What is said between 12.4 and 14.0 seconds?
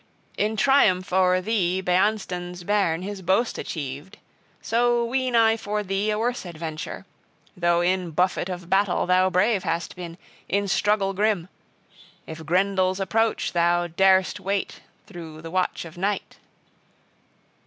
Grendel's approach thou